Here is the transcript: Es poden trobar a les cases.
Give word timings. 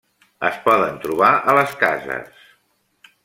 Es 0.47 0.55
poden 0.63 0.97
trobar 1.03 1.29
a 1.53 1.55
les 1.59 1.77
cases. 1.83 2.43